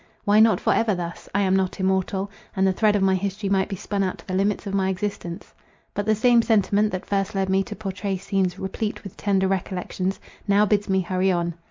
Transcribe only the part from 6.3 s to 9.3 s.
sentiment that first led me to pourtray scenes replete with